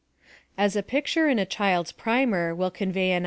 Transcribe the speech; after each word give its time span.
As 0.57 0.75
a 0.75 0.81
picture 0.81 1.29
in 1.29 1.37
a 1.37 1.45
child's 1.45 1.91
prin 1.91 2.33
er 2.33 2.55
will 2.55 2.71
convey 2.71 3.11
an• 3.11 3.15
Lev. 3.17 3.19